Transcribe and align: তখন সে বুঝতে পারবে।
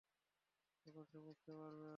তখন 0.85 1.03
সে 1.09 1.17
বুঝতে 1.19 1.51
পারবে। 1.53 1.89